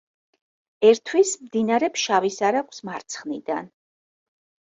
ერთვის 0.91 1.33
მდინარე 1.47 1.89
ფშავის 1.97 2.39
არაგვს 2.49 2.83
მარცხნიდან. 2.89 3.67